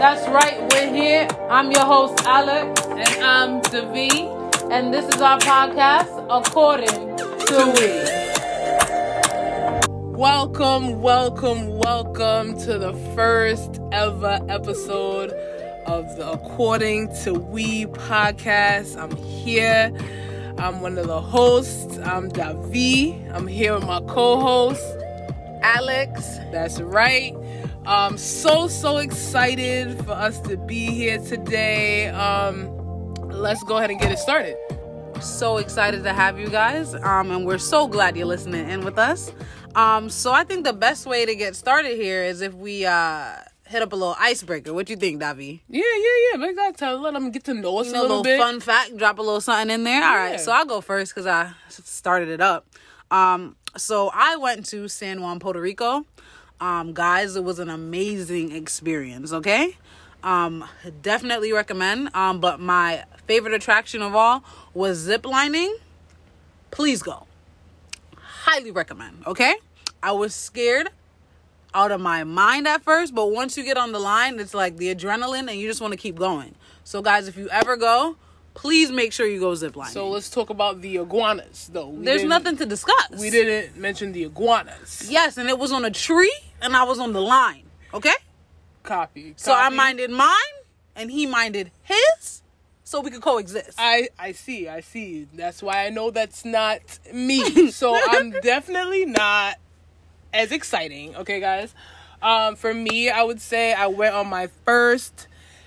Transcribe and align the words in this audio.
right, 0.00 0.72
we're 0.72 0.94
here. 0.94 1.28
I'm 1.50 1.70
your 1.72 1.84
host, 1.84 2.24
Alex, 2.24 2.82
And 2.86 3.24
I'm 3.24 3.60
Davi. 3.62 4.10
and 4.70 4.92
this 4.94 5.12
is 5.14 5.20
our 5.20 5.38
podcast, 5.40 6.08
According 6.30 7.16
to 7.46 7.72
We. 7.74 7.88
Welcome, 10.16 11.00
welcome, 11.02 11.78
welcome 11.78 12.56
to 12.60 12.78
the 12.78 12.92
first 13.14 13.80
ever 13.92 14.38
episode 14.48 15.32
of 15.86 16.16
the 16.16 16.30
According 16.30 17.14
to 17.24 17.34
We 17.34 17.86
podcast. 17.86 18.96
I'm 18.96 19.16
here. 19.16 19.92
I'm 20.58 20.80
one 20.80 20.98
of 20.98 21.06
the 21.08 21.20
hosts. 21.20 21.98
I'm 21.98 22.30
Davi. 22.30 23.32
I'm 23.34 23.46
here 23.46 23.74
with 23.74 23.84
my 23.84 24.00
co-host, 24.02 24.84
Alex. 25.62 26.38
That's 26.52 26.80
right. 26.80 27.34
Um, 27.88 28.18
so 28.18 28.68
so 28.68 28.98
excited 28.98 30.04
for 30.04 30.12
us 30.12 30.38
to 30.42 30.56
be 30.58 30.86
here 30.90 31.18
today. 31.18 32.08
Um, 32.08 32.68
let's 33.30 33.62
go 33.62 33.78
ahead 33.78 33.90
and 33.90 33.98
get 33.98 34.12
it 34.12 34.18
started. 34.18 34.56
so 35.20 35.56
excited 35.56 36.02
to 36.04 36.12
have 36.12 36.38
you 36.38 36.48
guys 36.48 36.94
um 36.94 37.32
and 37.32 37.44
we're 37.44 37.58
so 37.58 37.88
glad 37.88 38.16
you're 38.16 38.24
listening 38.24 38.68
in 38.70 38.84
with 38.84 38.96
us 38.98 39.32
um 39.74 40.08
so 40.08 40.30
i 40.32 40.44
think 40.44 40.62
the 40.64 40.72
best 40.72 41.06
way 41.06 41.26
to 41.26 41.34
get 41.34 41.56
started 41.56 41.96
here 41.96 42.22
is 42.22 42.40
if 42.40 42.54
we 42.54 42.86
uh 42.86 43.32
hit 43.66 43.82
up 43.82 43.92
a 43.92 43.96
little 43.96 44.14
icebreaker 44.20 44.72
what 44.72 44.86
do 44.86 44.92
you 44.92 44.96
think 44.96 45.20
davi 45.20 45.58
Yeah, 45.68 45.82
yeah, 45.82 46.16
yeah. 46.32 46.36
Make 46.38 46.54
that 46.54 46.76
tell. 46.76 47.00
Let 47.00 47.14
them 47.14 47.32
get 47.32 47.42
to 47.44 47.54
know 47.54 47.78
us 47.78 47.86
you 47.86 47.94
a 47.94 47.96
know, 47.96 48.00
a 48.00 48.02
little, 48.02 48.16
little 48.18 48.22
bit. 48.22 48.38
fun 48.38 48.60
fact 48.60 48.96
drop 48.96 49.18
a 49.18 49.22
little 49.22 49.40
something 49.40 49.74
in 49.74 49.82
there 49.82 50.04
all 50.04 50.14
Yeah. 50.14 50.30
right 50.30 50.40
so 50.40 50.52
i'll 50.52 50.64
go 50.64 50.80
first 50.80 51.12
because 51.12 51.26
i 51.26 51.50
started 51.68 52.28
it 52.28 52.40
up 52.40 52.66
um 53.10 53.56
so 53.76 54.12
i 54.14 54.36
went 54.36 54.66
to 54.66 54.86
san 54.86 55.20
juan 55.20 55.40
puerto 55.40 55.60
rico 55.60 56.04
um 56.60 56.92
guys 56.92 57.36
it 57.36 57.44
was 57.44 57.58
an 57.58 57.70
amazing 57.70 58.52
experience 58.52 59.32
okay? 59.32 59.76
Um 60.22 60.64
definitely 61.02 61.52
recommend. 61.52 62.14
Um 62.14 62.40
but 62.40 62.60
my 62.60 63.04
favorite 63.26 63.54
attraction 63.54 64.02
of 64.02 64.14
all 64.14 64.42
was 64.74 64.98
zip 64.98 65.24
lining. 65.24 65.76
Please 66.70 67.02
go. 67.02 67.26
Highly 68.16 68.70
recommend 68.70 69.26
okay? 69.26 69.54
I 70.02 70.12
was 70.12 70.34
scared 70.34 70.88
out 71.74 71.90
of 71.90 72.00
my 72.00 72.24
mind 72.24 72.66
at 72.66 72.82
first 72.82 73.14
but 73.14 73.26
once 73.26 73.56
you 73.56 73.62
get 73.64 73.76
on 73.76 73.92
the 73.92 73.98
line 73.98 74.40
it's 74.40 74.54
like 74.54 74.76
the 74.78 74.94
adrenaline 74.94 75.48
and 75.48 75.58
you 75.60 75.68
just 75.68 75.80
want 75.80 75.92
to 75.92 75.98
keep 75.98 76.16
going. 76.16 76.54
So 76.84 77.02
guys 77.02 77.28
if 77.28 77.36
you 77.36 77.48
ever 77.50 77.76
go 77.76 78.16
please 78.54 78.90
make 78.90 79.12
sure 79.12 79.24
you 79.24 79.38
go 79.38 79.54
zip 79.54 79.76
lining. 79.76 79.92
So 79.92 80.08
let's 80.08 80.28
talk 80.28 80.50
about 80.50 80.80
the 80.80 80.96
iguanas, 80.96 81.70
though. 81.72 81.90
We 81.90 82.04
there's 82.04 82.24
nothing 82.24 82.56
to 82.56 82.66
discuss. 82.66 83.10
We 83.16 83.30
didn't 83.30 83.76
mention 83.76 84.10
the 84.10 84.24
iguanas. 84.24 85.08
yes 85.08 85.36
and 85.38 85.48
it 85.48 85.58
was 85.58 85.70
on 85.70 85.84
a 85.84 85.90
tree 85.92 86.34
and 86.62 86.76
i 86.76 86.82
was 86.84 86.98
on 86.98 87.12
the 87.12 87.20
line 87.20 87.64
okay 87.94 88.12
Copy. 88.82 89.34
so 89.36 89.52
i 89.52 89.68
minded 89.68 90.10
mine 90.10 90.34
and 90.96 91.10
he 91.10 91.26
minded 91.26 91.70
his 91.82 92.42
so 92.84 93.02
we 93.02 93.10
could 93.10 93.20
coexist 93.20 93.78
I 93.78 94.08
I 94.18 94.32
see. 94.32 94.66
I 94.66 94.80
see. 94.80 95.28
That's 95.34 95.62
why 95.62 95.84
I 95.84 95.90
know 95.90 96.10
that's 96.10 96.46
not 96.46 96.80
me. 97.12 97.70
So 97.70 97.94
I'm 97.94 98.30
definitely 98.30 99.04
not 99.04 99.56
as 100.32 100.52
exciting. 100.52 101.14
Okay, 101.14 101.38
guys. 101.38 101.74
Um, 102.22 102.56
for 102.56 102.72
me, 102.72 103.10
I 103.10 103.22
would 103.24 103.42
say 103.42 103.74
I 103.74 103.88
went 103.88 104.14
on 104.14 104.26
my 104.28 104.48
first 104.64 105.26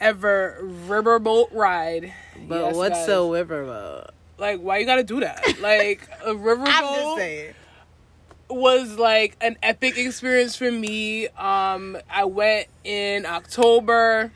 ever 0.00 0.58
riverboat 0.62 1.48
ride. 1.52 2.14
but 2.48 2.62
Yes, 2.62 2.76
what's 2.76 2.94
guys. 2.94 3.04
so 3.06 3.30
river 3.34 4.06
like? 4.38 4.60
Why 4.60 4.78
you 4.78 4.86
gotta 4.86 5.04
do 5.04 5.20
that? 5.20 5.60
Like 5.60 6.08
a 6.24 6.30
riverboat. 6.32 7.52
Was 8.54 8.98
like 8.98 9.36
an 9.40 9.56
epic 9.62 9.98
experience 9.98 10.56
for 10.56 10.70
me. 10.70 11.28
Um, 11.28 11.98
I 12.10 12.24
went 12.24 12.68
in 12.84 13.26
October. 13.26 14.32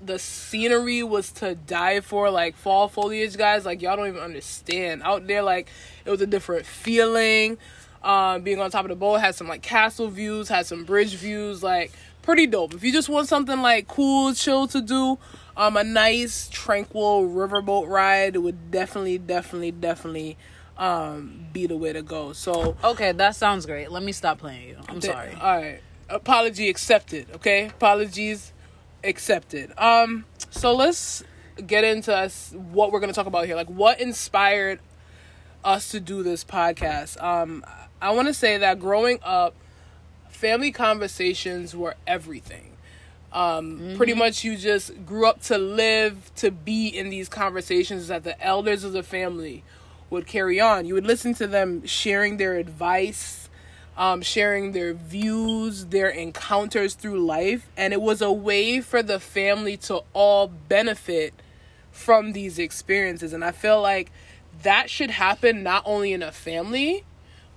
The 0.00 0.18
scenery 0.18 1.02
was 1.02 1.30
to 1.32 1.54
die 1.54 2.00
for, 2.00 2.30
like 2.30 2.56
fall 2.56 2.88
foliage, 2.88 3.36
guys. 3.36 3.64
Like 3.64 3.82
y'all 3.82 3.96
don't 3.96 4.08
even 4.08 4.20
understand. 4.20 5.02
Out 5.02 5.26
there, 5.26 5.42
like 5.42 5.68
it 6.04 6.10
was 6.10 6.20
a 6.20 6.26
different 6.26 6.66
feeling. 6.66 7.58
Um, 8.02 8.42
being 8.42 8.60
on 8.60 8.70
top 8.70 8.84
of 8.84 8.88
the 8.88 8.96
boat 8.96 9.20
had 9.20 9.34
some 9.34 9.46
like 9.46 9.62
castle 9.62 10.08
views, 10.08 10.48
had 10.48 10.66
some 10.66 10.84
bridge 10.84 11.14
views, 11.14 11.62
like 11.62 11.92
pretty 12.22 12.46
dope. 12.46 12.74
If 12.74 12.82
you 12.82 12.92
just 12.92 13.08
want 13.08 13.28
something 13.28 13.62
like 13.62 13.86
cool, 13.86 14.34
chill 14.34 14.66
to 14.68 14.80
do, 14.80 15.18
um, 15.56 15.76
a 15.76 15.84
nice 15.84 16.48
tranquil 16.50 17.28
riverboat 17.28 17.88
ride 17.88 18.36
would 18.36 18.70
definitely, 18.70 19.18
definitely, 19.18 19.70
definitely 19.70 20.36
um 20.78 21.46
be 21.52 21.66
the 21.66 21.76
way 21.76 21.92
to 21.92 22.02
go. 22.02 22.32
So 22.32 22.76
okay 22.82 23.12
that 23.12 23.36
sounds 23.36 23.66
great 23.66 23.90
let 23.90 24.02
me 24.02 24.12
stop 24.12 24.38
playing 24.38 24.68
you 24.70 24.76
i'm 24.88 25.00
Th- 25.00 25.12
sorry 25.12 25.34
All 25.40 25.56
right. 25.56 25.80
Apology 26.08 26.68
accepted. 26.68 27.26
Okay. 27.36 27.66
Apologies 27.66 28.52
accepted. 29.02 29.72
Um. 29.78 30.26
So 30.50 30.74
let's 30.74 31.24
get 31.66 31.84
into 31.84 32.14
us 32.14 32.52
what 32.72 32.92
we're 32.92 33.00
gonna 33.00 33.12
talk 33.14 33.26
about 33.26 33.46
here. 33.46 33.56
Like, 33.56 33.68
what 33.70 34.00
inspired 34.00 34.80
us 35.64 35.90
to 35.90 36.00
do 36.00 36.22
this 36.22 36.44
podcast? 36.44 37.22
Um. 37.22 37.64
I 38.02 38.10
want 38.10 38.28
to 38.28 38.34
say 38.34 38.58
that 38.58 38.80
growing 38.80 39.20
up, 39.22 39.54
family 40.28 40.72
conversations 40.72 41.74
were 41.74 41.94
everything. 42.06 42.76
Um, 43.32 43.94
pretty 43.96 44.12
much 44.12 44.44
you 44.44 44.56
just 44.56 45.06
grew 45.06 45.26
up 45.26 45.40
to 45.42 45.56
live 45.56 46.30
to 46.36 46.50
be 46.50 46.88
in 46.88 47.08
these 47.08 47.28
conversations 47.30 48.08
that 48.08 48.24
the 48.24 48.38
elders 48.44 48.84
of 48.84 48.92
the 48.92 49.02
family 49.02 49.62
would 50.12 50.26
carry 50.26 50.60
on. 50.60 50.86
You 50.86 50.94
would 50.94 51.06
listen 51.06 51.34
to 51.34 51.46
them 51.46 51.84
sharing 51.86 52.36
their 52.36 52.54
advice, 52.54 53.48
um, 53.96 54.22
sharing 54.22 54.72
their 54.72 54.94
views, 54.94 55.86
their 55.86 56.08
encounters 56.08 56.94
through 56.94 57.24
life, 57.24 57.68
and 57.76 57.92
it 57.92 58.00
was 58.00 58.22
a 58.22 58.32
way 58.32 58.80
for 58.80 59.02
the 59.02 59.18
family 59.18 59.76
to 59.78 60.02
all 60.12 60.48
benefit 60.48 61.34
from 61.90 62.32
these 62.32 62.58
experiences. 62.58 63.32
And 63.32 63.44
I 63.44 63.50
feel 63.50 63.80
like 63.80 64.12
that 64.62 64.88
should 64.88 65.10
happen 65.10 65.62
not 65.62 65.82
only 65.84 66.12
in 66.12 66.22
a 66.22 66.32
family, 66.32 67.04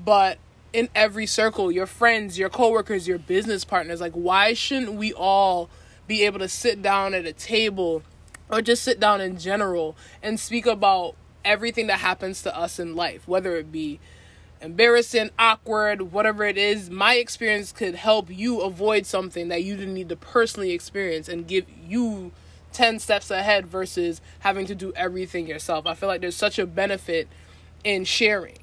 but 0.03 0.37
in 0.73 0.89
every 0.93 1.25
circle 1.25 1.71
your 1.71 1.85
friends 1.85 2.37
your 2.37 2.49
coworkers 2.49 3.07
your 3.07 3.17
business 3.17 3.63
partners 3.63 4.01
like 4.01 4.11
why 4.11 4.53
shouldn't 4.53 4.91
we 4.91 5.13
all 5.13 5.69
be 6.05 6.23
able 6.25 6.37
to 6.37 6.49
sit 6.49 6.81
down 6.81 7.13
at 7.13 7.25
a 7.25 7.31
table 7.31 8.03
or 8.49 8.61
just 8.61 8.83
sit 8.83 8.99
down 8.99 9.21
in 9.21 9.37
general 9.37 9.95
and 10.21 10.37
speak 10.37 10.65
about 10.65 11.15
everything 11.45 11.87
that 11.87 11.99
happens 11.99 12.41
to 12.41 12.57
us 12.57 12.79
in 12.79 12.95
life 12.95 13.27
whether 13.27 13.55
it 13.55 13.71
be 13.71 13.99
embarrassing 14.61 15.29
awkward 15.37 16.01
whatever 16.13 16.43
it 16.43 16.57
is 16.57 16.89
my 16.89 17.15
experience 17.15 17.71
could 17.71 17.95
help 17.95 18.29
you 18.29 18.61
avoid 18.61 19.05
something 19.05 19.47
that 19.49 19.63
you 19.63 19.75
didn't 19.75 19.93
need 19.93 20.09
to 20.09 20.15
personally 20.15 20.71
experience 20.71 21.27
and 21.29 21.47
give 21.47 21.65
you 21.87 22.31
10 22.73 22.99
steps 22.99 23.31
ahead 23.31 23.65
versus 23.65 24.19
having 24.39 24.65
to 24.65 24.75
do 24.75 24.91
everything 24.97 25.47
yourself. 25.47 25.85
I 25.87 25.93
feel 25.93 26.09
like 26.09 26.19
there's 26.19 26.35
such 26.35 26.59
a 26.59 26.65
benefit 26.65 27.29
in 27.85 28.03
sharing. 28.03 28.59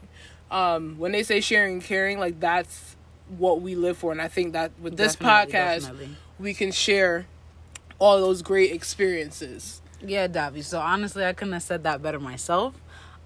Um 0.50 0.96
when 0.98 1.12
they 1.12 1.22
say 1.22 1.40
sharing 1.40 1.74
and 1.74 1.82
caring 1.82 2.18
like 2.18 2.38
that's 2.40 2.96
what 3.28 3.62
we 3.62 3.74
live 3.74 3.96
for 3.96 4.12
and 4.12 4.20
i 4.20 4.28
think 4.28 4.52
that 4.52 4.72
with 4.80 4.96
this 4.98 5.14
Definitely, 5.16 5.52
podcast 5.54 5.80
definitely. 5.80 6.08
we 6.38 6.52
can 6.52 6.70
share 6.72 7.26
all 7.98 8.18
those 8.20 8.42
great 8.42 8.72
experiences 8.72 9.81
Yeah, 10.04 10.26
Davi. 10.28 10.64
So 10.64 10.80
honestly, 10.80 11.24
I 11.24 11.32
couldn't 11.32 11.52
have 11.52 11.62
said 11.62 11.84
that 11.84 12.02
better 12.02 12.18
myself. 12.20 12.74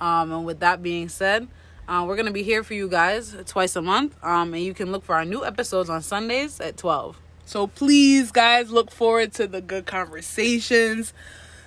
Um, 0.01 0.33
and 0.33 0.45
with 0.45 0.61
that 0.61 0.83
being 0.83 1.09
said, 1.09 1.49
uh, 1.89 2.05
we're 2.07 2.17
gonna 2.17 2.33
be 2.33 2.43
here 2.43 2.63
for 2.63 2.75
you 2.75 2.89
guys 2.89 3.35
twice 3.47 3.77
a 3.77 3.83
month. 3.83 4.17
Um, 4.23 4.53
and 4.55 4.63
you 4.63 4.75
can 4.75 4.93
look 4.93 5.05
for 5.05 5.15
our 5.15 5.25
new 5.25 5.45
episodes 5.45 5.89
on 5.89 6.03
Sundays 6.03 6.61
at 6.61 6.77
twelve. 6.77 7.19
so 7.45 7.67
please 7.69 8.33
guys 8.33 8.71
look 8.71 8.91
forward 8.91 9.33
to 9.35 9.47
the 9.47 9.61
good 9.61 9.87
conversations 9.87 11.15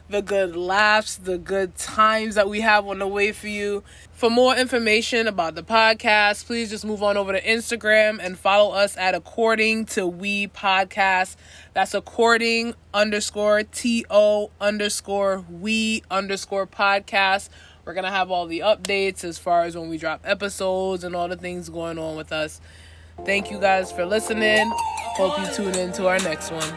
the 0.09 0.21
good 0.21 0.55
laughs 0.55 1.17
the 1.17 1.37
good 1.37 1.75
times 1.75 2.35
that 2.35 2.49
we 2.49 2.61
have 2.61 2.87
on 2.87 2.99
the 2.99 3.07
way 3.07 3.31
for 3.31 3.47
you. 3.47 3.83
For 4.11 4.29
more 4.29 4.55
information 4.55 5.27
about 5.27 5.55
the 5.55 5.63
podcast 5.63 6.45
please 6.45 6.69
just 6.69 6.83
move 6.83 7.03
on 7.03 7.15
over 7.15 7.31
to 7.31 7.41
instagram 7.41 8.19
and 8.21 8.37
follow 8.37 8.73
us 8.73 8.97
at 8.97 9.15
according 9.15 9.85
to 9.85 10.07
we 10.07 10.47
podcast. 10.47 11.35
That's 11.73 11.93
according 11.93 12.73
underscore 12.93 13.63
to 13.63 14.49
underscore 14.59 15.45
we 15.49 16.03
underscore 16.09 16.65
podcast. 16.65 17.49
We're 17.85 17.93
gonna 17.93 18.11
have 18.11 18.31
all 18.31 18.47
the 18.47 18.59
updates 18.59 19.23
as 19.23 19.37
far 19.37 19.63
as 19.63 19.77
when 19.77 19.89
we 19.89 19.97
drop 19.97 20.21
episodes 20.23 21.03
and 21.03 21.15
all 21.15 21.27
the 21.27 21.37
things 21.37 21.69
going 21.69 21.97
on 21.97 22.15
with 22.15 22.31
us. 22.31 22.59
Thank 23.25 23.51
you 23.51 23.59
guys 23.59 23.91
for 23.91 24.05
listening. 24.05 24.71
Hope 24.71 25.39
you 25.39 25.53
tune 25.53 25.75
in 25.75 25.91
to 25.93 26.07
our 26.07 26.19
next 26.19 26.51
one. 26.51 26.69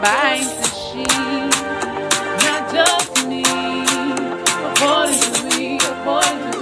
Bye. 0.00 1.90
Just 2.74 3.28
me, 3.28 3.42
according 4.66 5.20
to 5.20 5.56
me, 5.56 5.76
according 5.76 6.38
to 6.40 6.48
me. 6.48 6.53